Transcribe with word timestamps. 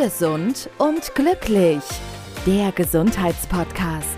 Gesund 0.00 0.70
und 0.78 1.12
glücklich. 1.16 1.82
Der 2.46 2.70
Gesundheitspodcast 2.70 4.16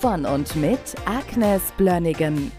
von 0.00 0.26
und 0.26 0.56
mit 0.56 0.80
Agnes 1.04 1.62
Blönnigan. 1.76 2.50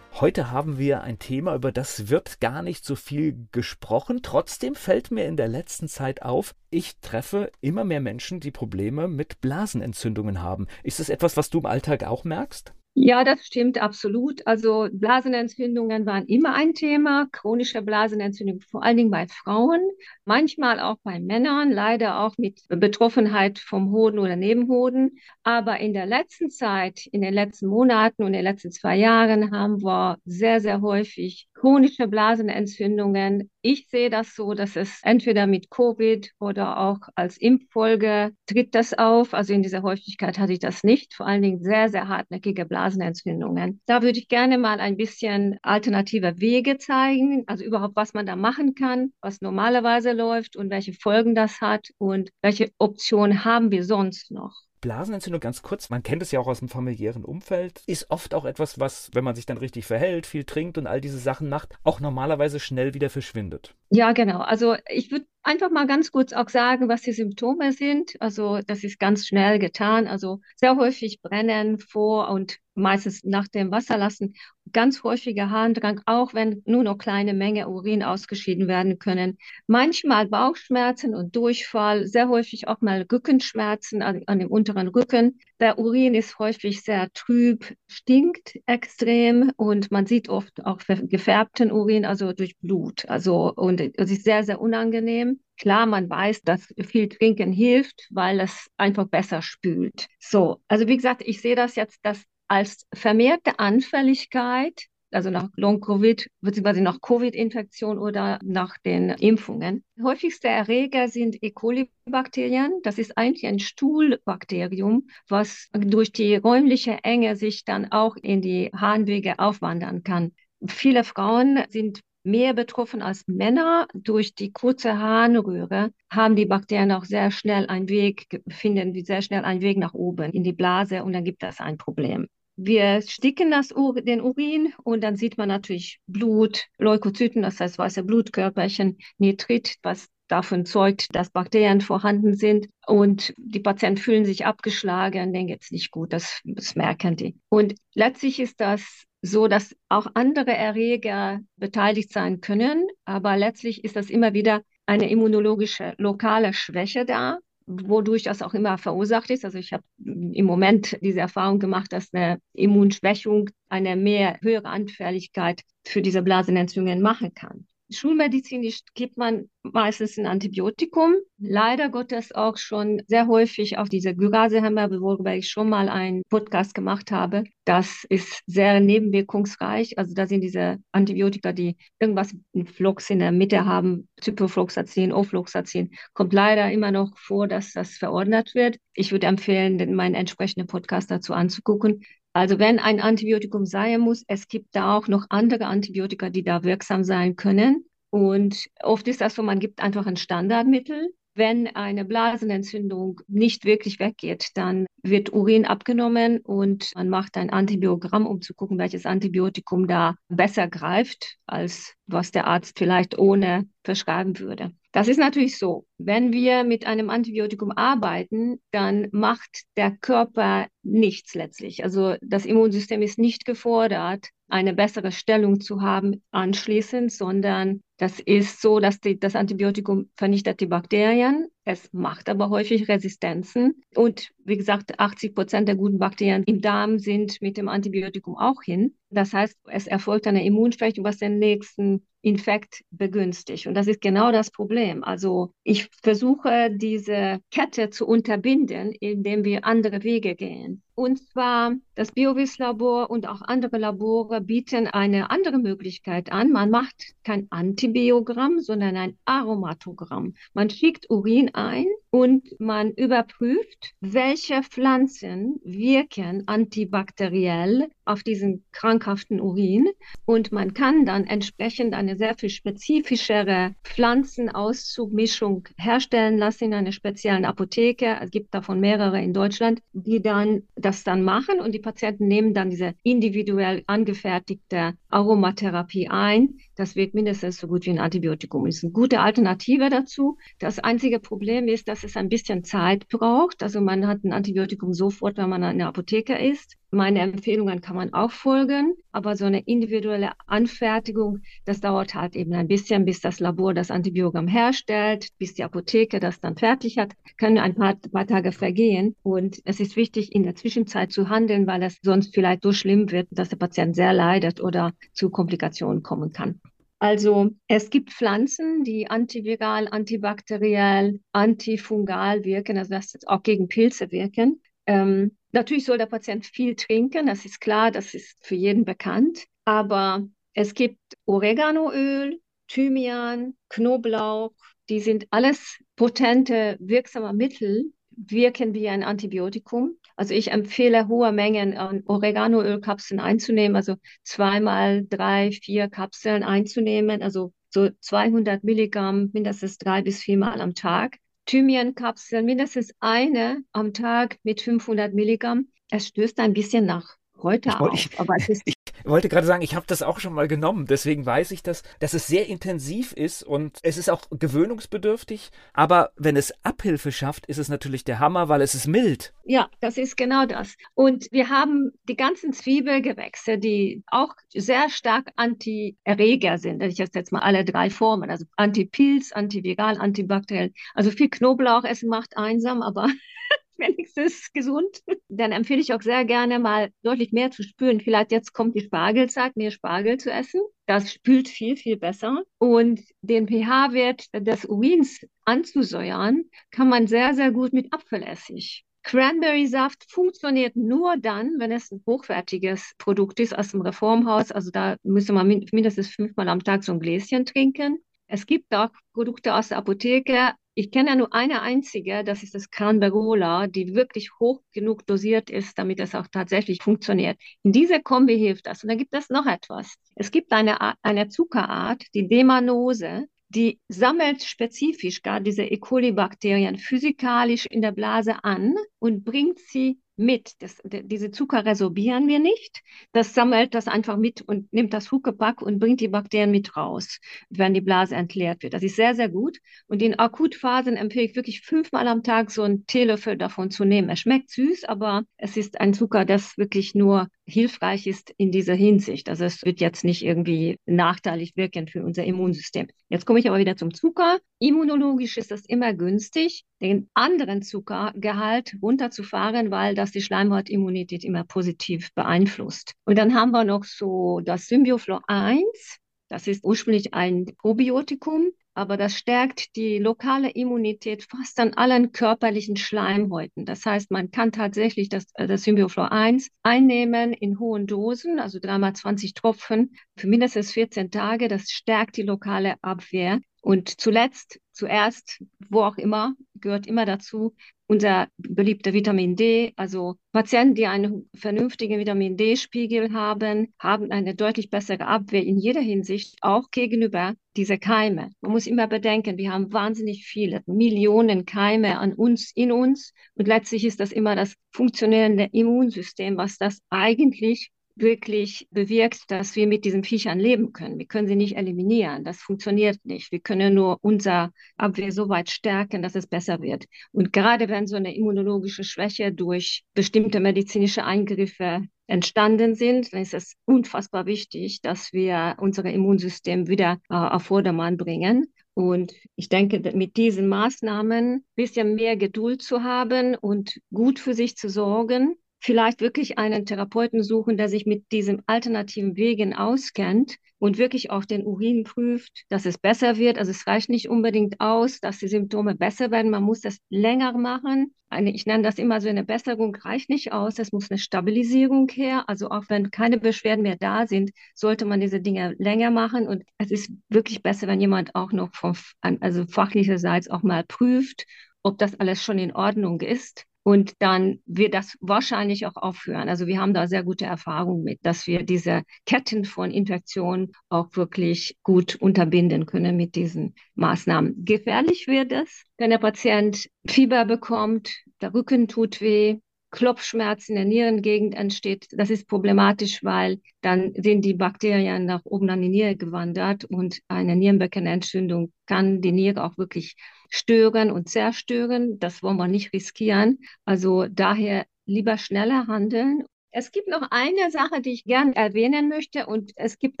Heute 0.12 0.52
haben 0.52 0.78
wir 0.78 1.00
ein 1.02 1.18
Thema, 1.18 1.56
über 1.56 1.72
das 1.72 2.08
wird 2.08 2.38
gar 2.38 2.62
nicht 2.62 2.84
so 2.84 2.94
viel 2.94 3.48
gesprochen. 3.50 4.20
Trotzdem 4.22 4.76
fällt 4.76 5.10
mir 5.10 5.26
in 5.26 5.36
der 5.36 5.48
letzten 5.48 5.88
Zeit 5.88 6.22
auf, 6.22 6.54
ich 6.70 7.00
treffe 7.00 7.50
immer 7.60 7.82
mehr 7.82 8.00
Menschen, 8.00 8.38
die 8.38 8.52
Probleme 8.52 9.08
mit 9.08 9.40
Blasenentzündungen 9.40 10.40
haben. 10.40 10.68
Ist 10.84 11.00
das 11.00 11.08
etwas, 11.08 11.36
was 11.36 11.50
du 11.50 11.58
im 11.58 11.66
Alltag 11.66 12.04
auch 12.04 12.22
merkst? 12.22 12.74
Ja, 13.02 13.24
das 13.24 13.46
stimmt 13.46 13.78
absolut. 13.78 14.46
Also 14.46 14.88
Blasenentzündungen 14.92 16.04
waren 16.04 16.26
immer 16.26 16.52
ein 16.54 16.74
Thema, 16.74 17.26
chronische 17.32 17.80
Blasenentzündung 17.80 18.60
vor 18.60 18.82
allen 18.82 18.98
Dingen 18.98 19.10
bei 19.10 19.26
Frauen, 19.26 19.80
manchmal 20.26 20.78
auch 20.80 20.98
bei 21.02 21.18
Männern, 21.18 21.72
leider 21.72 22.20
auch 22.20 22.36
mit 22.36 22.60
Betroffenheit 22.68 23.58
vom 23.58 23.90
Hoden 23.90 24.18
oder 24.18 24.36
Nebenhoden. 24.36 25.18
Aber 25.44 25.80
in 25.80 25.94
der 25.94 26.04
letzten 26.04 26.50
Zeit, 26.50 27.06
in 27.06 27.22
den 27.22 27.32
letzten 27.32 27.68
Monaten 27.68 28.22
und 28.22 28.28
in 28.28 28.32
den 28.34 28.44
letzten 28.44 28.70
zwei 28.70 28.96
Jahren 28.96 29.50
haben 29.50 29.82
wir 29.82 30.18
sehr, 30.26 30.60
sehr 30.60 30.82
häufig 30.82 31.48
chronische 31.60 32.08
Blasenentzündungen. 32.08 33.50
Ich 33.60 33.88
sehe 33.90 34.08
das 34.08 34.34
so, 34.34 34.54
dass 34.54 34.76
es 34.76 35.00
entweder 35.02 35.46
mit 35.46 35.68
Covid 35.68 36.30
oder 36.38 36.78
auch 36.78 37.00
als 37.14 37.36
Impffolge 37.36 38.32
tritt 38.46 38.74
das 38.74 38.94
auf. 38.94 39.34
Also 39.34 39.52
in 39.52 39.62
dieser 39.62 39.82
Häufigkeit 39.82 40.38
hatte 40.38 40.54
ich 40.54 40.58
das 40.58 40.84
nicht. 40.84 41.12
Vor 41.12 41.26
allen 41.26 41.42
Dingen 41.42 41.62
sehr, 41.62 41.90
sehr 41.90 42.08
hartnäckige 42.08 42.64
Blasenentzündungen. 42.64 43.82
Da 43.84 44.00
würde 44.00 44.18
ich 44.18 44.28
gerne 44.28 44.56
mal 44.56 44.80
ein 44.80 44.96
bisschen 44.96 45.58
alternative 45.60 46.40
Wege 46.40 46.78
zeigen. 46.78 47.44
Also 47.46 47.62
überhaupt, 47.62 47.94
was 47.94 48.14
man 48.14 48.24
da 48.24 48.36
machen 48.36 48.74
kann, 48.74 49.12
was 49.20 49.42
normalerweise 49.42 50.12
läuft 50.12 50.56
und 50.56 50.70
welche 50.70 50.94
Folgen 50.94 51.34
das 51.34 51.60
hat 51.60 51.90
und 51.98 52.30
welche 52.40 52.70
Optionen 52.78 53.44
haben 53.44 53.70
wir 53.70 53.84
sonst 53.84 54.30
noch. 54.30 54.69
Blasenentzündung, 54.80 55.40
ganz 55.40 55.62
kurz, 55.62 55.90
man 55.90 56.02
kennt 56.02 56.22
es 56.22 56.30
ja 56.30 56.40
auch 56.40 56.46
aus 56.46 56.60
dem 56.60 56.68
familiären 56.68 57.24
Umfeld, 57.24 57.82
ist 57.86 58.10
oft 58.10 58.34
auch 58.34 58.44
etwas, 58.44 58.80
was, 58.80 59.10
wenn 59.12 59.24
man 59.24 59.34
sich 59.34 59.46
dann 59.46 59.58
richtig 59.58 59.84
verhält, 59.84 60.26
viel 60.26 60.44
trinkt 60.44 60.78
und 60.78 60.86
all 60.86 61.00
diese 61.00 61.18
Sachen 61.18 61.48
macht, 61.48 61.74
auch 61.84 62.00
normalerweise 62.00 62.60
schnell 62.60 62.94
wieder 62.94 63.10
verschwindet. 63.10 63.74
Ja, 63.92 64.12
genau. 64.12 64.38
Also 64.40 64.76
ich 64.88 65.10
würde 65.10 65.26
einfach 65.42 65.70
mal 65.70 65.86
ganz 65.86 66.12
kurz 66.12 66.32
auch 66.32 66.48
sagen, 66.48 66.88
was 66.88 67.02
die 67.02 67.12
Symptome 67.12 67.72
sind. 67.72 68.12
Also 68.20 68.60
das 68.66 68.84
ist 68.84 69.00
ganz 69.00 69.26
schnell 69.26 69.58
getan. 69.58 70.06
Also 70.06 70.40
sehr 70.56 70.76
häufig 70.76 71.20
brennen 71.22 71.78
vor 71.80 72.28
und 72.30 72.58
meistens 72.74 73.24
nach 73.24 73.48
dem 73.48 73.72
Wasserlassen. 73.72 74.34
Ganz 74.72 75.02
häufiger 75.02 75.50
Harndrang, 75.50 76.00
auch 76.06 76.34
wenn 76.34 76.62
nur 76.66 76.84
noch 76.84 76.98
kleine 76.98 77.34
Menge 77.34 77.68
Urin 77.68 78.04
ausgeschieden 78.04 78.68
werden 78.68 79.00
können. 79.00 79.38
Manchmal 79.66 80.28
Bauchschmerzen 80.28 81.14
und 81.16 81.34
Durchfall, 81.34 82.06
sehr 82.06 82.28
häufig 82.28 82.68
auch 82.68 82.80
mal 82.80 83.04
Rückenschmerzen 83.10 84.02
an, 84.02 84.22
an 84.26 84.38
dem 84.38 84.48
unteren 84.50 84.86
Rücken. 84.88 85.40
Der 85.58 85.78
Urin 85.78 86.14
ist 86.14 86.38
häufig 86.38 86.82
sehr 86.82 87.10
trüb, 87.12 87.74
stinkt 87.88 88.56
extrem 88.66 89.50
und 89.56 89.90
man 89.90 90.06
sieht 90.06 90.28
oft 90.28 90.64
auch 90.64 90.78
gefärbten 90.86 91.72
Urin, 91.72 92.04
also 92.04 92.32
durch 92.32 92.56
Blut. 92.58 93.08
Also 93.08 93.52
und 93.54 93.79
es 93.96 94.10
ist 94.10 94.24
sehr, 94.24 94.42
sehr 94.44 94.60
unangenehm. 94.60 95.40
Klar, 95.58 95.86
man 95.86 96.08
weiß, 96.08 96.42
dass 96.42 96.72
viel 96.80 97.08
Trinken 97.08 97.52
hilft, 97.52 98.08
weil 98.10 98.40
es 98.40 98.68
einfach 98.76 99.06
besser 99.06 99.42
spült. 99.42 100.06
So, 100.18 100.60
also 100.68 100.86
wie 100.88 100.96
gesagt, 100.96 101.22
ich 101.24 101.40
sehe 101.40 101.56
das 101.56 101.76
jetzt 101.76 101.98
das 102.02 102.24
als 102.48 102.86
vermehrte 102.92 103.58
Anfälligkeit 103.58 104.88
also 105.12 105.30
nach 105.30 105.48
Long-Covid, 105.56 106.28
beziehungsweise 106.40 106.82
nach 106.82 107.00
Covid-Infektion 107.00 107.98
oder 107.98 108.38
nach 108.42 108.78
den 108.78 109.10
Impfungen. 109.10 109.84
Häufigste 110.02 110.48
Erreger 110.48 111.08
sind 111.08 111.42
E. 111.42 111.50
coli-Bakterien. 111.50 112.80
Das 112.82 112.98
ist 112.98 113.16
eigentlich 113.16 113.46
ein 113.46 113.58
Stuhlbakterium, 113.58 115.08
was 115.28 115.68
durch 115.72 116.12
die 116.12 116.36
räumliche 116.36 116.98
Enge 117.02 117.36
sich 117.36 117.64
dann 117.64 117.90
auch 117.90 118.16
in 118.16 118.40
die 118.40 118.70
Harnwege 118.74 119.38
aufwandern 119.38 120.02
kann. 120.02 120.32
Viele 120.66 121.04
Frauen 121.04 121.64
sind 121.68 122.00
mehr 122.22 122.54
betroffen 122.54 123.02
als 123.02 123.26
Männer. 123.26 123.86
Durch 123.94 124.34
die 124.34 124.52
kurze 124.52 124.98
Harnröhre 124.98 125.90
haben 126.10 126.36
die 126.36 126.46
Bakterien 126.46 126.92
auch 126.92 127.04
sehr 127.04 127.30
schnell 127.30 127.66
einen 127.66 127.88
Weg, 127.88 128.42
finden 128.48 128.92
sehr 129.04 129.22
schnell 129.22 129.44
einen 129.44 129.60
Weg 129.60 129.78
nach 129.78 129.94
oben 129.94 130.32
in 130.32 130.44
die 130.44 130.52
Blase 130.52 131.04
und 131.04 131.12
dann 131.12 131.24
gibt 131.24 131.42
das 131.42 131.60
ein 131.60 131.78
Problem. 131.78 132.26
Wir 132.56 133.00
sticken 133.00 133.50
das 133.50 133.72
Ur 133.72 134.02
den 134.02 134.20
Urin 134.20 134.74
und 134.84 135.02
dann 135.02 135.16
sieht 135.16 135.38
man 135.38 135.48
natürlich 135.48 135.98
Blut, 136.06 136.66
Leukozyten, 136.76 137.40
das 137.40 137.58
heißt 137.58 137.78
weiße 137.78 138.02
Blutkörperchen, 138.02 138.98
Nitrit, 139.16 139.76
was 139.82 140.08
davon 140.28 140.64
zeugt, 140.64 141.08
dass 141.14 141.30
Bakterien 141.30 141.80
vorhanden 141.80 142.34
sind. 142.34 142.68
Und 142.86 143.32
die 143.36 143.60
Patienten 143.60 144.00
fühlen 144.00 144.24
sich 144.24 144.46
abgeschlagen, 144.46 145.32
denen 145.32 145.48
geht 145.48 145.64
nicht 145.70 145.90
gut, 145.90 146.12
das, 146.12 146.40
das 146.44 146.76
merken 146.76 147.16
die. 147.16 147.36
Und 147.48 147.74
letztlich 147.94 148.40
ist 148.40 148.60
das 148.60 149.04
so 149.22 149.48
dass 149.48 149.76
auch 149.88 150.06
andere 150.14 150.52
Erreger 150.52 151.40
beteiligt 151.56 152.12
sein 152.12 152.40
können. 152.40 152.86
Aber 153.04 153.36
letztlich 153.36 153.84
ist 153.84 153.96
das 153.96 154.10
immer 154.10 154.32
wieder 154.32 154.62
eine 154.86 155.10
immunologische 155.10 155.94
lokale 155.98 156.52
Schwäche 156.52 157.04
da, 157.04 157.38
wodurch 157.66 158.24
das 158.24 158.42
auch 158.42 158.54
immer 158.54 158.78
verursacht 158.78 159.30
ist. 159.30 159.44
Also 159.44 159.58
ich 159.58 159.72
habe 159.72 159.84
im 159.98 160.44
Moment 160.44 160.98
diese 161.02 161.20
Erfahrung 161.20 161.58
gemacht, 161.58 161.92
dass 161.92 162.12
eine 162.12 162.40
Immunschwächung 162.52 163.50
eine 163.68 163.96
mehr 163.96 164.38
höhere 164.42 164.68
Anfälligkeit 164.68 165.62
für 165.86 166.02
diese 166.02 166.22
Blasenentzündungen 166.22 167.00
machen 167.00 167.34
kann. 167.34 167.66
Schulmedizinisch 167.90 168.80
gibt 168.94 169.16
man 169.16 169.50
meistens 169.62 170.16
ein 170.16 170.26
Antibiotikum. 170.26 171.14
Leider 171.38 171.88
Gottes 171.88 172.32
auch 172.32 172.56
schon 172.56 173.02
sehr 173.06 173.26
häufig 173.26 173.78
auf 173.78 173.88
diese 173.88 174.14
Gyrasehämmer, 174.14 174.90
worüber 174.90 175.34
ich 175.34 175.48
schon 175.48 175.68
mal 175.68 175.88
einen 175.88 176.22
Podcast 176.30 176.74
gemacht 176.74 177.10
habe. 177.10 177.44
Das 177.64 178.04
ist 178.08 178.42
sehr 178.46 178.78
nebenwirkungsreich. 178.80 179.98
Also 179.98 180.14
da 180.14 180.26
sind 180.26 180.42
diese 180.42 180.78
Antibiotika, 180.92 181.52
die 181.52 181.76
irgendwas 181.98 182.34
in 182.52 182.66
Flux 182.66 183.10
in 183.10 183.18
der 183.18 183.32
Mitte 183.32 183.64
haben, 183.64 184.08
Cyprofloxacin, 184.22 185.12
Ofloxacin, 185.12 185.90
kommt 186.14 186.32
leider 186.32 186.70
immer 186.70 186.92
noch 186.92 187.16
vor, 187.18 187.48
dass 187.48 187.72
das 187.72 187.96
verordnet 187.96 188.54
wird. 188.54 188.76
Ich 188.94 189.12
würde 189.12 189.26
empfehlen, 189.26 189.94
meinen 189.94 190.14
entsprechenden 190.14 190.66
Podcast 190.66 191.10
dazu 191.10 191.32
anzugucken. 191.34 192.02
Also 192.40 192.58
wenn 192.58 192.78
ein 192.78 193.00
Antibiotikum 193.02 193.66
sein 193.66 194.00
muss, 194.00 194.24
es 194.26 194.48
gibt 194.48 194.74
da 194.74 194.96
auch 194.96 195.08
noch 195.08 195.26
andere 195.28 195.66
Antibiotika, 195.66 196.30
die 196.30 196.42
da 196.42 196.64
wirksam 196.64 197.04
sein 197.04 197.36
können. 197.36 197.84
Und 198.08 198.64
oft 198.82 199.06
ist 199.08 199.20
das 199.20 199.34
so, 199.34 199.42
man 199.42 199.58
gibt 199.58 199.82
einfach 199.82 200.06
ein 200.06 200.16
Standardmittel. 200.16 201.10
Wenn 201.34 201.66
eine 201.76 202.06
Blasenentzündung 202.06 203.20
nicht 203.28 203.66
wirklich 203.66 204.00
weggeht, 204.00 204.52
dann 204.54 204.86
wird 205.02 205.34
Urin 205.34 205.66
abgenommen 205.66 206.38
und 206.38 206.92
man 206.94 207.10
macht 207.10 207.36
ein 207.36 207.50
Antibiogramm, 207.50 208.26
um 208.26 208.40
zu 208.40 208.54
gucken, 208.54 208.78
welches 208.78 209.04
Antibiotikum 209.04 209.86
da 209.86 210.14
besser 210.30 210.66
greift, 210.66 211.36
als 211.44 211.92
was 212.06 212.30
der 212.30 212.46
Arzt 212.46 212.78
vielleicht 212.78 213.18
ohne 213.18 213.68
verschreiben 213.84 214.38
würde. 214.38 214.72
Das 214.92 215.06
ist 215.06 215.18
natürlich 215.18 215.56
so. 215.56 215.86
Wenn 215.98 216.32
wir 216.32 216.64
mit 216.64 216.84
einem 216.86 217.10
Antibiotikum 217.10 217.70
arbeiten, 217.70 218.60
dann 218.72 219.08
macht 219.12 219.62
der 219.76 219.92
Körper 219.92 220.66
nichts 220.82 221.34
letztlich. 221.34 221.84
Also 221.84 222.16
das 222.22 222.44
Immunsystem 222.44 223.00
ist 223.02 223.18
nicht 223.18 223.44
gefordert, 223.44 224.28
eine 224.48 224.74
bessere 224.74 225.12
Stellung 225.12 225.60
zu 225.60 225.80
haben 225.80 226.22
anschließend, 226.32 227.12
sondern 227.12 227.82
das 227.98 228.18
ist 228.18 228.60
so, 228.60 228.80
dass 228.80 228.98
die, 229.00 229.18
das 229.18 229.36
Antibiotikum 229.36 230.10
vernichtet 230.16 230.60
die 230.60 230.66
Bakterien. 230.66 231.46
Es 231.64 231.92
macht 231.92 232.28
aber 232.28 232.48
häufig 232.48 232.88
Resistenzen. 232.88 233.82
Und 233.94 234.30
wie 234.44 234.56
gesagt, 234.56 234.98
80 234.98 235.34
Prozent 235.34 235.68
der 235.68 235.76
guten 235.76 235.98
Bakterien 235.98 236.42
im 236.44 236.60
Darm 236.60 236.98
sind 236.98 237.40
mit 237.42 237.56
dem 237.56 237.68
Antibiotikum 237.68 238.36
auch 238.36 238.62
hin. 238.62 238.94
Das 239.10 239.32
heißt, 239.32 239.58
es 239.66 239.86
erfolgt 239.86 240.26
eine 240.26 240.44
Immunschwächung, 240.44 241.04
was 241.04 241.18
den 241.18 241.38
nächsten 241.38 242.06
Infekt 242.22 242.84
begünstigt. 242.90 243.66
Und 243.66 243.74
das 243.74 243.86
ist 243.86 244.00
genau 244.00 244.32
das 244.32 244.50
Problem. 244.50 245.04
Also 245.04 245.52
ich 245.62 245.88
versuche 246.02 246.70
diese 246.70 247.40
Kette 247.50 247.90
zu 247.90 248.06
unterbinden, 248.06 248.92
indem 248.92 249.44
wir 249.44 249.64
andere 249.64 250.02
Wege 250.02 250.34
gehen. 250.34 250.82
Und 251.00 251.16
zwar 251.16 251.76
das 251.94 252.12
BioWis-Labor 252.12 253.08
und 253.08 253.26
auch 253.26 253.40
andere 253.40 253.78
Labore 253.78 254.42
bieten 254.42 254.86
eine 254.86 255.30
andere 255.30 255.56
Möglichkeit 255.56 256.30
an. 256.30 256.52
Man 256.52 256.68
macht 256.68 257.14
kein 257.24 257.46
Antibiogramm, 257.48 258.60
sondern 258.60 258.98
ein 258.98 259.16
Aromatogramm. 259.24 260.34
Man 260.52 260.68
schickt 260.68 261.08
Urin 261.08 261.54
ein 261.54 261.86
und 262.10 262.60
man 262.60 262.90
überprüft, 262.90 263.94
welche 264.02 264.62
Pflanzen 264.62 265.58
wirken 265.64 266.46
antibakteriell 266.46 267.88
auf 268.10 268.24
diesen 268.24 268.64
krankhaften 268.72 269.40
Urin 269.40 269.88
und 270.24 270.50
man 270.50 270.74
kann 270.74 271.06
dann 271.06 271.24
entsprechend 271.24 271.94
eine 271.94 272.16
sehr 272.16 272.34
viel 272.34 272.50
spezifischere 272.50 273.76
Pflanzenauszugmischung 273.84 275.68
herstellen 275.78 276.36
lassen 276.36 276.64
in 276.64 276.74
einer 276.74 276.92
speziellen 276.92 277.44
Apotheke. 277.44 278.16
Es 278.20 278.32
gibt 278.32 278.52
davon 278.52 278.80
mehrere 278.80 279.22
in 279.22 279.32
Deutschland, 279.32 279.80
die 279.92 280.20
dann 280.20 280.64
das 280.74 281.04
dann 281.04 281.22
machen 281.22 281.60
und 281.60 281.72
die 281.72 281.78
Patienten 281.78 282.26
nehmen 282.26 282.52
dann 282.52 282.70
diese 282.70 282.94
individuell 283.04 283.84
angefertigte 283.86 284.94
Aromatherapie 285.08 286.08
ein. 286.08 286.58
Das 286.74 286.96
wirkt 286.96 287.14
mindestens 287.14 287.58
so 287.58 287.68
gut 287.68 287.86
wie 287.86 287.90
ein 287.90 288.00
Antibiotikum. 288.00 288.64
Das 288.64 288.76
ist 288.76 288.84
eine 288.84 288.92
gute 288.92 289.20
Alternative 289.20 289.88
dazu. 289.88 290.36
Das 290.58 290.80
einzige 290.80 291.20
Problem 291.20 291.68
ist, 291.68 291.86
dass 291.86 292.02
es 292.02 292.16
ein 292.16 292.28
bisschen 292.28 292.64
Zeit 292.64 293.08
braucht. 293.08 293.62
Also 293.62 293.80
man 293.80 294.08
hat 294.08 294.24
ein 294.24 294.32
Antibiotikum 294.32 294.92
sofort, 294.92 295.36
wenn 295.36 295.48
man 295.48 295.62
in 295.62 295.78
der 295.78 295.88
Apotheke 295.88 296.36
ist. 296.36 296.79
Meine 296.92 297.20
Empfehlungen 297.20 297.80
kann 297.80 297.94
man 297.94 298.12
auch 298.14 298.32
folgen, 298.32 298.94
aber 299.12 299.36
so 299.36 299.44
eine 299.44 299.60
individuelle 299.60 300.32
Anfertigung, 300.46 301.38
das 301.64 301.80
dauert 301.80 302.16
halt 302.16 302.34
eben 302.34 302.52
ein 302.52 302.66
bisschen, 302.66 303.04
bis 303.04 303.20
das 303.20 303.38
Labor 303.38 303.74
das 303.74 303.92
Antibiogramm 303.92 304.48
herstellt, 304.48 305.28
bis 305.38 305.54
die 305.54 305.62
Apotheke 305.62 306.18
das 306.18 306.40
dann 306.40 306.56
fertig 306.56 306.98
hat, 306.98 307.12
können 307.38 307.58
ein 307.58 307.76
paar, 307.76 307.94
paar 307.94 308.26
Tage 308.26 308.50
vergehen. 308.50 309.14
Und 309.22 309.60
es 309.64 309.78
ist 309.78 309.94
wichtig, 309.94 310.34
in 310.34 310.42
der 310.42 310.56
Zwischenzeit 310.56 311.12
zu 311.12 311.28
handeln, 311.28 311.68
weil 311.68 311.84
es 311.84 311.96
sonst 312.02 312.34
vielleicht 312.34 312.64
so 312.64 312.72
schlimm 312.72 313.12
wird, 313.12 313.28
dass 313.30 313.50
der 313.50 313.56
Patient 313.56 313.94
sehr 313.94 314.12
leidet 314.12 314.60
oder 314.60 314.92
zu 315.12 315.30
Komplikationen 315.30 316.02
kommen 316.02 316.32
kann. 316.32 316.60
Also 316.98 317.50
es 317.68 317.90
gibt 317.90 318.12
Pflanzen, 318.12 318.82
die 318.82 319.08
antiviral, 319.08 319.86
antibakteriell, 319.88 321.20
antifungal 321.32 322.44
wirken, 322.44 322.76
also 322.76 322.90
das 322.90 323.14
auch 323.26 323.42
gegen 323.44 323.68
Pilze 323.68 324.10
wirken. 324.10 324.60
Ähm, 324.90 325.36
natürlich 325.52 325.84
soll 325.84 325.98
der 325.98 326.06
Patient 326.06 326.44
viel 326.44 326.74
trinken, 326.74 327.26
das 327.26 327.44
ist 327.44 327.60
klar, 327.60 327.92
das 327.92 328.12
ist 328.12 328.36
für 328.44 328.56
jeden 328.56 328.84
bekannt. 328.84 329.44
Aber 329.64 330.26
es 330.52 330.74
gibt 330.74 330.98
Oreganoöl, 331.26 332.40
Thymian, 332.66 333.54
Knoblauch, 333.68 334.50
die 334.88 334.98
sind 334.98 335.28
alles 335.30 335.78
potente, 335.94 336.76
wirksame 336.80 337.32
Mittel, 337.32 337.92
wirken 338.10 338.74
wie 338.74 338.88
ein 338.88 339.04
Antibiotikum. 339.04 339.96
Also 340.16 340.34
ich 340.34 340.50
empfehle 340.50 341.06
hohe 341.06 341.30
Mengen 341.30 341.76
an 341.76 342.02
Oreganoölkapseln 342.06 343.20
einzunehmen, 343.20 343.76
also 343.76 343.94
zweimal 344.24 345.06
drei, 345.08 345.52
vier 345.52 345.88
Kapseln 345.88 346.42
einzunehmen, 346.42 347.22
also 347.22 347.52
so 347.68 347.90
200 348.00 348.64
Milligramm 348.64 349.30
mindestens 349.32 349.78
drei 349.78 350.02
bis 350.02 350.20
viermal 350.20 350.60
am 350.60 350.74
Tag. 350.74 351.18
Thymiankapseln, 351.50 352.46
mindestens 352.46 352.94
eine 353.00 353.64
am 353.72 353.92
Tag 353.92 354.38
mit 354.44 354.60
500 354.60 355.12
Milligramm. 355.14 355.66
Es 355.90 356.06
stößt 356.06 356.38
ein 356.38 356.52
bisschen 356.52 356.86
nach 356.86 357.16
heute 357.42 357.70
ich, 357.70 357.74
auf. 357.74 358.20
Aber 358.20 358.36
ich, 358.36 358.60
ich 358.64 358.74
wollte 359.04 359.28
gerade 359.28 359.46
sagen, 359.46 359.62
ich 359.62 359.74
habe 359.74 359.86
das 359.86 360.02
auch 360.02 360.20
schon 360.20 360.34
mal 360.34 360.48
genommen, 360.48 360.86
deswegen 360.86 361.24
weiß 361.24 361.50
ich 361.52 361.62
das, 361.62 361.82
dass 361.98 362.14
es 362.14 362.26
sehr 362.26 362.48
intensiv 362.48 363.12
ist 363.12 363.42
und 363.42 363.78
es 363.82 363.96
ist 363.96 364.10
auch 364.10 364.22
gewöhnungsbedürftig, 364.30 365.50
aber 365.72 366.10
wenn 366.16 366.36
es 366.36 366.52
Abhilfe 366.62 367.12
schafft, 367.12 367.46
ist 367.46 367.58
es 367.58 367.68
natürlich 367.68 368.04
der 368.04 368.18
Hammer, 368.18 368.48
weil 368.48 368.62
es 368.62 368.74
ist 368.74 368.86
mild. 368.86 369.32
Ja, 369.44 369.68
das 369.80 369.98
ist 369.98 370.16
genau 370.16 370.46
das. 370.46 370.76
Und 370.94 371.26
wir 371.32 371.48
haben 371.48 371.92
die 372.08 372.16
ganzen 372.16 372.52
Zwiebelgewächse, 372.52 373.58
die 373.58 374.02
auch 374.06 374.34
sehr 374.52 374.88
stark 374.90 375.30
Anti-Erreger 375.36 376.58
sind. 376.58 376.82
Ich 376.82 376.98
jetzt 376.98 377.32
mal 377.32 377.40
alle 377.40 377.64
drei 377.64 377.90
Formen, 377.90 378.30
also 378.30 378.44
Anti-Pilz, 378.56 379.32
Antiviral, 379.32 379.98
Antibakteriell. 379.98 380.72
Also 380.94 381.10
viel 381.10 381.30
Knoblauch 381.30 381.84
essen 381.84 382.08
macht 382.08 382.36
einsam, 382.36 382.82
aber 382.82 383.08
wenigstens 383.80 384.52
gesund. 384.52 385.00
Dann 385.28 385.52
empfehle 385.52 385.80
ich 385.80 385.92
auch 385.92 386.02
sehr 386.02 386.24
gerne 386.24 386.58
mal 386.58 386.90
deutlich 387.02 387.32
mehr 387.32 387.50
zu 387.50 387.62
spülen. 387.62 388.00
Vielleicht 388.00 388.32
jetzt 388.32 388.52
kommt 388.52 388.74
die 388.76 388.80
Spargelzeit, 388.80 389.56
mehr 389.56 389.70
Spargel 389.70 390.18
zu 390.18 390.30
essen. 390.30 390.60
Das 390.86 391.12
spült 391.12 391.48
viel, 391.48 391.76
viel 391.76 391.96
besser. 391.96 392.42
Und 392.58 393.00
den 393.22 393.48
pH-Wert 393.48 394.26
des 394.34 394.64
Urins 394.64 395.20
anzusäuern, 395.44 396.44
kann 396.70 396.88
man 396.88 397.06
sehr, 397.06 397.34
sehr 397.34 397.50
gut 397.50 397.72
mit 397.72 397.92
Apfelessig. 397.92 398.84
Cranberry-Saft 399.02 400.10
funktioniert 400.10 400.76
nur 400.76 401.16
dann, 401.16 401.54
wenn 401.58 401.72
es 401.72 401.90
ein 401.90 402.02
hochwertiges 402.06 402.92
Produkt 402.98 403.40
ist 403.40 403.56
aus 403.56 403.70
dem 403.70 403.80
Reformhaus. 403.80 404.52
Also 404.52 404.70
da 404.70 404.96
müsste 405.02 405.32
man 405.32 405.46
mindestens 405.72 406.08
fünfmal 406.08 406.48
am 406.48 406.62
Tag 406.62 406.84
so 406.84 406.92
ein 406.92 407.00
Gläschen 407.00 407.46
trinken. 407.46 407.98
Es 408.26 408.46
gibt 408.46 408.72
auch 408.74 408.90
Produkte 409.12 409.54
aus 409.54 409.68
der 409.68 409.78
Apotheke, 409.78 410.52
ich 410.74 410.90
kenne 410.90 411.10
ja 411.10 411.16
nur 411.16 411.32
eine 411.34 411.62
einzige, 411.62 412.24
das 412.24 412.42
ist 412.42 412.54
das 412.54 412.70
Cranbergola, 412.70 413.66
die 413.66 413.94
wirklich 413.94 414.30
hoch 414.38 414.62
genug 414.72 415.06
dosiert 415.06 415.50
ist, 415.50 415.78
damit 415.78 416.00
es 416.00 416.14
auch 416.14 416.26
tatsächlich 416.28 416.82
funktioniert. 416.82 417.38
In 417.62 417.72
dieser 417.72 418.00
Kombi 418.00 418.38
hilft 418.38 418.66
das. 418.66 418.82
Und 418.82 418.90
da 418.90 418.94
gibt 418.94 419.14
es 419.14 419.30
noch 419.30 419.46
etwas. 419.46 419.94
Es 420.14 420.30
gibt 420.30 420.52
eine, 420.52 420.94
eine 421.02 421.28
Zuckerart, 421.28 422.04
die 422.14 422.28
Demanose, 422.28 423.26
die 423.48 423.80
sammelt 423.88 424.42
spezifisch 424.42 425.22
gar 425.22 425.40
diese 425.40 425.64
E. 425.64 425.76
coli-Bakterien 425.76 426.76
physikalisch 426.76 427.66
in 427.66 427.82
der 427.82 427.92
Blase 427.92 428.44
an 428.44 428.76
und 429.00 429.24
bringt 429.24 429.58
sie 429.58 429.98
mit. 430.20 430.52
Das, 430.60 430.80
diese 430.84 431.30
Zucker 431.30 431.64
resorbieren 431.64 432.28
wir 432.28 432.38
nicht. 432.38 432.82
Das 433.12 433.34
sammelt 433.34 433.74
das 433.74 433.88
einfach 433.88 434.16
mit 434.16 434.42
und 434.42 434.72
nimmt 434.72 434.92
das 434.92 435.10
Huckepack 435.10 435.62
und 435.62 435.78
bringt 435.78 436.00
die 436.00 436.08
Bakterien 436.08 436.50
mit 436.50 436.76
raus, 436.76 437.18
wenn 437.48 437.74
die 437.74 437.80
Blase 437.80 438.14
entleert 438.14 438.62
wird. 438.62 438.74
Das 438.74 438.82
ist 438.82 438.96
sehr, 438.96 439.14
sehr 439.14 439.28
gut. 439.28 439.58
Und 439.86 440.02
in 440.02 440.18
Akutphasen 440.18 440.96
empfehle 440.96 441.24
ich 441.24 441.36
wirklich 441.36 441.62
fünfmal 441.62 442.06
am 442.06 442.22
Tag 442.22 442.50
so 442.50 442.62
einen 442.62 442.86
Teelöffel 442.86 443.36
davon 443.36 443.70
zu 443.70 443.84
nehmen. 443.84 444.10
Es 444.10 444.20
schmeckt 444.20 444.50
süß, 444.50 444.84
aber 444.84 445.24
es 445.36 445.56
ist 445.56 445.80
ein 445.80 445.94
Zucker, 445.94 446.24
das 446.24 446.56
wirklich 446.58 446.94
nur 446.94 447.28
hilfreich 447.50 448.06
ist 448.06 448.32
in 448.36 448.50
dieser 448.50 448.74
Hinsicht. 448.74 449.28
Also 449.28 449.44
es 449.44 449.64
wird 449.64 449.80
jetzt 449.80 450.04
nicht 450.04 450.24
irgendwie 450.24 450.76
nachteilig 450.86 451.56
wirken 451.56 451.88
für 451.88 452.04
unser 452.04 452.24
Immunsystem. 452.24 452.88
Jetzt 453.08 453.26
komme 453.26 453.38
ich 453.38 453.48
aber 453.48 453.58
wieder 453.58 453.76
zum 453.76 453.92
Zucker. 453.92 454.38
Immunologisch 454.58 455.36
ist 455.36 455.50
das 455.50 455.66
immer 455.66 455.92
günstig, 455.92 456.64
den 456.80 457.10
anderen 457.14 457.62
Zuckergehalt 457.62 458.76
runterzufahren, 458.80 459.70
weil 459.70 459.94
das 459.94 460.12
die 460.12 460.22
Schleimhautimmunität 460.22 461.24
immer 461.24 461.44
positiv 461.44 462.14
beeinflusst. 462.14 462.94
Und 463.04 463.18
dann 463.18 463.34
haben 463.34 463.50
wir 463.50 463.64
noch 463.64 463.84
so 463.84 464.40
das 464.40 464.66
Symbioflor 464.66 465.22
1. 465.26 465.98
Das 466.28 466.46
ist 466.46 466.64
ursprünglich 466.64 467.12
ein 467.12 467.46
Probiotikum 467.58 468.52
aber 468.74 468.96
das 468.96 469.16
stärkt 469.16 469.76
die 469.76 469.98
lokale 469.98 470.50
Immunität 470.50 471.24
fast 471.24 471.58
an 471.60 471.74
allen 471.74 472.12
körperlichen 472.12 472.76
Schleimhäuten. 472.76 473.64
Das 473.64 473.84
heißt, 473.84 474.10
man 474.10 474.30
kann 474.30 474.52
tatsächlich 474.52 475.08
das, 475.08 475.26
äh, 475.34 475.46
das 475.46 475.62
Symbioflor 475.62 476.12
1 476.12 476.50
einnehmen 476.62 477.32
in 477.32 477.58
hohen 477.58 477.86
Dosen, 477.86 478.38
also 478.38 478.58
dreimal 478.60 478.94
20 478.94 479.34
Tropfen 479.34 479.96
für 480.16 480.28
mindestens 480.28 480.72
14 480.72 481.10
Tage. 481.10 481.48
Das 481.48 481.70
stärkt 481.70 482.16
die 482.16 482.22
lokale 482.22 482.76
Abwehr. 482.82 483.40
Und 483.62 484.00
zuletzt, 484.00 484.58
zuerst, 484.72 485.42
wo 485.68 485.82
auch 485.82 485.98
immer, 485.98 486.34
gehört 486.60 486.86
immer 486.86 487.04
dazu, 487.04 487.54
unser 487.86 488.28
beliebter 488.38 488.92
Vitamin 488.92 489.34
D. 489.34 489.72
Also 489.76 490.14
Patienten, 490.32 490.74
die 490.74 490.86
einen 490.86 491.28
vernünftigen 491.34 491.98
Vitamin 491.98 492.36
D-Spiegel 492.36 493.12
haben, 493.12 493.74
haben 493.78 494.12
eine 494.12 494.34
deutlich 494.34 494.70
bessere 494.70 495.06
Abwehr 495.06 495.44
in 495.44 495.58
jeder 495.58 495.80
Hinsicht, 495.80 496.36
auch 496.40 496.70
gegenüber 496.70 497.34
dieser 497.56 497.78
Keime. 497.78 498.30
Man 498.40 498.52
muss 498.52 498.66
immer 498.66 498.86
bedenken, 498.86 499.38
wir 499.38 499.52
haben 499.52 499.72
wahnsinnig 499.72 500.24
viele, 500.24 500.62
Millionen 500.66 501.46
Keime 501.46 501.98
an 501.98 502.12
uns, 502.12 502.52
in 502.54 502.70
uns. 502.70 503.12
Und 503.34 503.48
letztlich 503.48 503.84
ist 503.84 503.98
das 503.98 504.12
immer 504.12 504.36
das 504.36 504.54
funktionierende 504.70 505.48
Immunsystem, 505.50 506.36
was 506.36 506.58
das 506.58 506.80
eigentlich 506.90 507.72
wirklich 508.00 508.66
bewirkt, 508.70 509.30
dass 509.30 509.56
wir 509.56 509.66
mit 509.66 509.84
diesen 509.84 510.04
Viechern 510.04 510.38
leben 510.38 510.72
können. 510.72 510.98
Wir 510.98 511.06
können 511.06 511.26
sie 511.26 511.36
nicht 511.36 511.56
eliminieren. 511.56 512.24
Das 512.24 512.38
funktioniert 512.38 512.98
nicht. 513.04 513.32
Wir 513.32 513.40
können 513.40 513.74
nur 513.74 513.98
unser 514.02 514.52
Abwehr 514.76 515.12
so 515.12 515.28
weit 515.28 515.50
stärken, 515.50 516.02
dass 516.02 516.14
es 516.14 516.26
besser 516.26 516.60
wird. 516.60 516.86
Und 517.12 517.32
gerade 517.32 517.68
wenn 517.68 517.86
so 517.86 517.96
eine 517.96 518.14
immunologische 518.14 518.84
Schwäche 518.84 519.32
durch 519.32 519.82
bestimmte 519.94 520.40
medizinische 520.40 521.04
Eingriffe 521.04 521.82
entstanden 522.06 522.74
sind, 522.74 523.12
dann 523.12 523.22
ist 523.22 523.34
es 523.34 523.54
unfassbar 523.64 524.26
wichtig, 524.26 524.80
dass 524.82 525.12
wir 525.12 525.56
unser 525.58 525.84
Immunsystem 525.84 526.68
wieder 526.68 526.98
äh, 527.08 527.14
auf 527.14 527.44
Vordermann 527.44 527.96
bringen. 527.96 528.52
Und 528.74 529.12
ich 529.36 529.48
denke, 529.48 529.92
mit 529.94 530.16
diesen 530.16 530.48
Maßnahmen 530.48 531.34
ein 531.34 531.44
bisschen 531.54 531.94
mehr 531.94 532.16
Geduld 532.16 532.62
zu 532.62 532.82
haben 532.82 533.34
und 533.34 533.80
gut 533.92 534.18
für 534.18 534.34
sich 534.34 534.56
zu 534.56 534.68
sorgen, 534.68 535.36
vielleicht 535.60 536.00
wirklich 536.00 536.38
einen 536.38 536.66
Therapeuten 536.66 537.22
suchen, 537.22 537.56
der 537.56 537.68
sich 537.68 537.86
mit 537.86 538.10
diesen 538.12 538.42
alternativen 538.46 539.16
Wegen 539.16 539.54
auskennt 539.54 540.36
und 540.58 540.78
wirklich 540.78 541.10
auch 541.10 541.24
den 541.24 541.44
Urin 541.44 541.84
prüft, 541.84 542.44
dass 542.48 542.66
es 542.66 542.78
besser 542.78 543.16
wird. 543.16 543.38
Also 543.38 543.50
es 543.50 543.66
reicht 543.66 543.88
nicht 543.88 544.08
unbedingt 544.08 544.60
aus, 544.60 545.00
dass 545.00 545.18
die 545.18 545.28
Symptome 545.28 545.74
besser 545.74 546.10
werden. 546.10 546.30
Man 546.30 546.42
muss 546.42 546.60
das 546.60 546.78
länger 546.88 547.36
machen. 547.36 547.94
Eine, 548.08 548.34
ich 548.34 548.44
nenne 548.44 548.64
das 548.64 548.78
immer 548.78 549.00
so 549.00 549.08
eine 549.08 549.24
Besserung 549.24 549.74
reicht 549.76 550.10
nicht 550.10 550.32
aus. 550.32 550.58
Es 550.58 550.72
muss 550.72 550.90
eine 550.90 550.98
Stabilisierung 550.98 551.88
her. 551.88 552.24
Also 552.28 552.50
auch 552.50 552.64
wenn 552.68 552.90
keine 552.90 553.18
Beschwerden 553.18 553.62
mehr 553.62 553.76
da 553.76 554.06
sind, 554.06 554.30
sollte 554.54 554.84
man 554.84 555.00
diese 555.00 555.20
Dinge 555.20 555.54
länger 555.58 555.90
machen. 555.90 556.26
Und 556.26 556.42
es 556.58 556.70
ist 556.70 556.90
wirklich 557.08 557.42
besser, 557.42 557.68
wenn 557.68 557.80
jemand 557.80 558.14
auch 558.14 558.32
noch 558.32 558.50
vom, 558.52 558.74
also 559.00 559.46
fachlicherseits 559.46 560.28
auch 560.28 560.42
mal 560.42 560.64
prüft 560.64 561.26
ob 561.62 561.78
das 561.78 561.98
alles 562.00 562.22
schon 562.22 562.38
in 562.38 562.54
Ordnung 562.54 563.00
ist. 563.00 563.44
Und 563.62 563.92
dann 563.98 564.40
wird 564.46 564.72
das 564.74 564.96
wahrscheinlich 565.00 565.66
auch 565.66 565.76
aufhören. 565.76 566.28
Also 566.28 566.46
wir 566.46 566.60
haben 566.60 566.72
da 566.72 566.86
sehr 566.86 567.02
gute 567.02 567.26
Erfahrungen 567.26 567.84
mit, 567.84 567.98
dass 568.02 568.26
wir 568.26 568.42
diese 568.42 568.82
Ketten 569.04 569.44
von 569.44 569.70
Infektionen 569.70 570.52
auch 570.70 570.88
wirklich 570.96 571.56
gut 571.62 571.96
unterbinden 571.96 572.64
können 572.64 572.96
mit 572.96 573.14
diesen 573.16 573.54
Maßnahmen. 573.74 574.44
Gefährlich 574.44 575.06
wird 575.08 575.32
es, 575.32 575.64
wenn 575.76 575.90
der 575.90 575.98
Patient 575.98 576.68
Fieber 576.86 577.26
bekommt, 577.26 577.92
der 578.22 578.32
Rücken 578.32 578.66
tut 578.66 579.00
weh, 579.02 579.38
Klopfschmerz 579.70 580.48
in 580.48 580.56
der 580.56 580.64
Nierengegend 580.64 581.34
entsteht. 581.34 581.86
Das 581.92 582.10
ist 582.10 582.28
problematisch, 582.28 583.04
weil 583.04 583.40
dann 583.60 583.92
sind 583.94 584.24
die 584.24 584.34
Bakterien 584.34 585.04
nach 585.04 585.20
oben 585.24 585.48
an 585.50 585.62
die 585.62 585.68
Niere 585.68 585.96
gewandert 585.96 586.64
und 586.64 587.00
eine 587.08 587.36
Nierenbeckenentzündung 587.36 588.52
kann 588.66 589.00
die 589.00 589.12
Niere 589.12 589.44
auch 589.44 589.56
wirklich 589.58 589.96
stören 590.30 590.90
und 590.90 591.08
zerstören. 591.08 591.98
Das 591.98 592.22
wollen 592.22 592.36
wir 592.38 592.48
nicht 592.48 592.72
riskieren. 592.72 593.40
Also 593.64 594.06
daher 594.08 594.66
lieber 594.86 595.18
schneller 595.18 595.66
handeln 595.66 596.24
es 596.52 596.72
gibt 596.72 596.88
noch 596.88 597.06
eine 597.10 597.50
Sache, 597.50 597.80
die 597.80 597.92
ich 597.92 598.04
gerne 598.04 598.34
erwähnen 598.34 598.88
möchte 598.88 599.26
und 599.26 599.52
es 599.56 599.78
gibt 599.78 600.00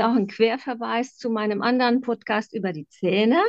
auch 0.00 0.14
einen 0.14 0.26
Querverweis 0.26 1.16
zu 1.16 1.30
meinem 1.30 1.62
anderen 1.62 2.00
Podcast 2.00 2.52
über 2.54 2.72
die 2.72 2.88
Zähne, 2.88 3.40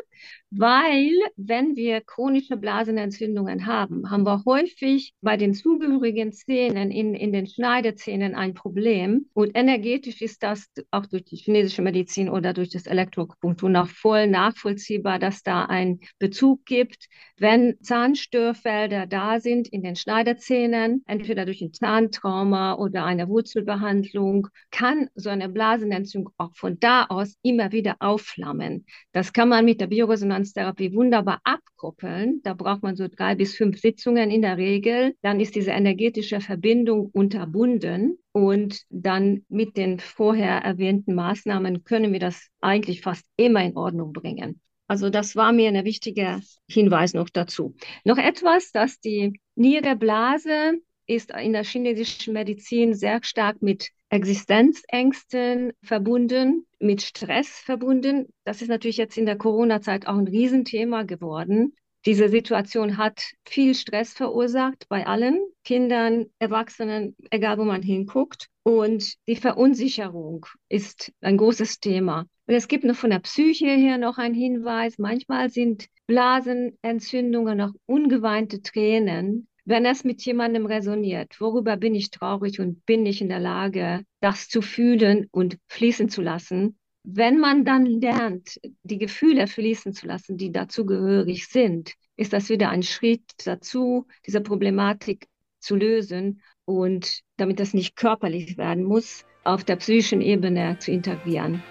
weil 0.52 1.12
wenn 1.36 1.76
wir 1.76 2.02
chronische 2.02 2.58
Blasenentzündungen 2.58 3.66
haben, 3.66 4.12
haben 4.12 4.26
wir 4.26 4.44
häufig 4.46 5.14
bei 5.22 5.38
den 5.38 5.54
zugehörigen 5.54 6.32
Zähnen 6.32 6.92
in, 6.92 7.16
in 7.16 7.32
den 7.32 7.48
Schneidezähnen 7.48 8.36
ein 8.36 8.54
Problem. 8.54 9.28
Und 9.34 9.56
energetisch 9.56 10.22
ist 10.22 10.44
das 10.44 10.70
auch 10.92 11.06
durch 11.06 11.24
die 11.24 11.38
chinesische 11.38 11.82
Medizin 11.82 12.30
oder 12.30 12.54
durch 12.54 12.70
das 12.70 12.86
Elektroakupunktur 12.86 13.70
noch 13.70 13.88
voll 13.88 14.28
nachvollziehbar, 14.28 15.20
dass 15.20 15.42
da 15.42 15.66
ein 15.66 16.02
Bezug 16.20 16.66
gibt, 16.66 17.08
wenn 17.38 17.78
Zahnstörfelder 17.82 19.08
da 19.08 19.40
sind 19.40 19.70
in 19.70 19.82
den 19.82 19.96
Schneidezähnen, 19.96 21.04
entweder 21.08 21.46
durch 21.46 21.62
ein 21.62 21.74
Zahntrauma 21.74 22.76
oder 22.76 22.91
oder 22.92 23.06
einer 23.06 23.30
Wurzelbehandlung 23.30 24.50
kann 24.70 25.10
so 25.16 25.30
eine 25.30 25.48
Blasenentzündung 25.48 26.34
auch 26.38 26.54
von 26.56 26.78
da 26.80 27.06
aus 27.06 27.38
immer 27.42 27.72
wieder 27.72 27.96
aufflammen. 28.00 28.86
Das 29.14 29.32
kann 29.32 29.48
man 29.48 29.64
mit 29.64 29.80
der 29.80 29.88
Bioresonanztherapie 29.88 30.94
wunderbar 30.94 31.40
abkoppeln. 31.46 32.42
Da 32.44 32.54
braucht 32.54 32.84
man 32.84 32.98
so 32.98 33.08
drei 33.08 33.36
bis 33.36 33.56
fünf 33.56 33.80
Sitzungen 33.80 34.30
in 34.30 34.42
der 34.42 34.58
Regel. 34.58 35.16
Dann 35.22 35.40
ist 35.40 35.56
diese 35.56 35.72
energetische 35.72 36.42
Verbindung 36.42 37.10
unterbunden. 37.14 38.18
Und 38.34 38.82
dann 38.90 39.46
mit 39.50 39.78
den 39.78 40.00
vorher 40.00 40.60
erwähnten 40.60 41.16
Maßnahmen 41.16 41.84
können 41.84 42.14
wir 42.14 42.20
das 42.20 42.48
eigentlich 42.62 43.02
fast 43.02 43.26
immer 43.38 43.64
in 43.64 43.76
Ordnung 43.76 44.14
bringen. 44.14 44.62
Also 44.88 45.10
das 45.10 45.38
war 45.38 45.54
mir 45.54 45.70
ein 45.70 45.86
wichtiger 45.86 46.42
Hinweis 46.70 47.14
noch 47.14 47.30
dazu. 47.30 47.76
Noch 48.04 48.18
etwas, 48.18 48.74
dass 48.74 49.00
die 49.00 49.40
Niereblase 49.56 50.82
ist 51.16 51.32
in 51.32 51.54
der 51.54 51.64
chinesischen 51.64 52.34
Medizin 52.34 52.94
sehr 52.94 53.20
stark 53.24 53.62
mit 53.62 53.90
Existenzängsten 54.10 55.74
verbunden, 55.84 56.66
mit 56.80 57.02
Stress 57.02 57.50
verbunden. 57.50 58.28
Das 58.46 58.62
ist 58.62 58.70
natürlich 58.70 58.98
jetzt 58.98 59.18
in 59.18 59.26
der 59.26 59.38
Corona-Zeit 59.38 60.08
auch 60.08 60.18
ein 60.18 60.28
Riesenthema 60.28 61.04
geworden. 61.04 61.74
Diese 62.06 62.30
Situation 62.30 62.98
hat 62.98 63.22
viel 63.46 63.76
Stress 63.76 64.14
verursacht 64.14 64.88
bei 64.90 65.06
allen 65.06 65.40
Kindern, 65.64 66.26
Erwachsenen, 66.40 67.16
egal 67.30 67.60
wo 67.60 67.64
man 67.64 67.84
hinguckt. 67.84 68.48
Und 68.64 69.16
die 69.28 69.36
Verunsicherung 69.36 70.46
ist 70.68 71.12
ein 71.22 71.38
großes 71.38 71.80
Thema. 71.80 72.26
Und 72.48 72.56
es 72.56 72.68
gibt 72.68 72.86
noch 72.86 72.96
von 72.96 73.12
der 73.12 73.20
Psyche 73.20 73.68
her 73.68 73.98
noch 73.98 74.18
einen 74.18 74.34
Hinweis. 74.34 74.98
Manchmal 74.98 75.50
sind 75.50 75.88
Blasenentzündungen 76.08 77.62
auch 77.62 77.74
ungeweinte 77.86 78.62
Tränen 78.62 79.48
wenn 79.66 79.86
es 79.86 80.04
mit 80.04 80.22
jemandem 80.24 80.66
resoniert, 80.66 81.40
worüber 81.40 81.78
bin 81.78 81.96
ich 81.96 82.10
traurig 82.10 82.60
und 82.60 82.86
bin 82.86 83.06
ich 83.06 83.22
in 83.22 83.30
der 83.30 83.40
Lage, 83.40 84.04
das 84.20 84.48
zu 84.48 84.62
fühlen 84.62 85.28
und 85.32 85.58
fließen 85.68 86.10
zu 86.10 86.22
lassen, 86.22 86.78
wenn 87.04 87.40
man 87.40 87.66
dann 87.66 87.86
lernt, 87.86 88.60
die 88.84 88.98
Gefühle 88.98 89.48
fließen 89.48 89.94
zu 89.94 90.06
lassen, 90.06 90.38
die 90.38 90.52
dazu 90.52 90.86
gehörig 90.86 91.48
sind, 91.48 91.94
ist 92.16 92.34
das 92.34 92.50
wieder 92.50 92.70
ein 92.70 92.84
Schritt 92.84 93.24
dazu, 93.46 94.06
diese 94.28 94.42
Problematik 94.42 95.28
zu 95.60 95.76
lösen 95.76 96.42
und 96.66 97.22
damit 97.38 97.60
das 97.60 97.74
nicht 97.74 97.96
körperlich 97.96 98.58
werden 98.58 98.84
muss, 98.84 99.26
auf 99.44 99.64
der 99.64 99.78
psychischen 99.78 100.22
Ebene 100.22 100.78
zu 100.80 100.92
integrieren. 100.92 101.64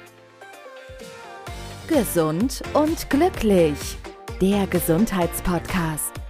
Gesund 1.87 2.63
und 2.75 3.09
glücklich. 3.11 3.97
Der 4.41 4.67
Gesundheitspodcast 4.67 6.30